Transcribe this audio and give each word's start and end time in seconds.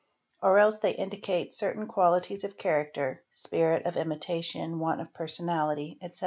or 0.41 0.57
else 0.57 0.79
they 0.79 0.95
indicate 0.95 1.53
certain 1.53 1.85
qualities 1.85 2.43
of 2.43 2.57
character 2.57 3.21
(spirit 3.29 3.85
of 3.85 3.95
imitation, 3.97 4.79
want 4.79 4.99
of 4.99 5.13
personality, 5.13 5.99
etc.) 6.01 6.19